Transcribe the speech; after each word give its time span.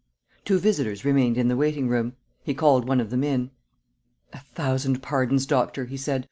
Two 0.45 0.57
visitors 0.57 1.05
remained 1.05 1.37
in 1.37 1.47
the 1.47 1.55
waiting 1.55 1.87
room. 1.87 2.13
He 2.41 2.55
called 2.55 2.87
one 2.87 2.99
of 2.99 3.11
them 3.11 3.23
in: 3.23 3.51
"A 4.33 4.39
thousand 4.39 5.03
pardons, 5.03 5.45
Doctor," 5.45 5.85
he 5.85 5.95
said. 5.95 6.19